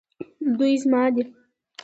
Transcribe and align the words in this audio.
دوی 0.57 0.73
زما 0.83 1.03
دي 1.13 1.23